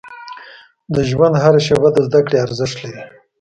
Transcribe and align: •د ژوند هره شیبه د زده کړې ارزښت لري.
•د 0.95 0.97
ژوند 1.09 1.35
هره 1.43 1.61
شیبه 1.67 1.89
د 1.93 1.97
زده 2.07 2.19
کړې 2.25 2.37
ارزښت 2.45 2.77
لري. 2.83 3.01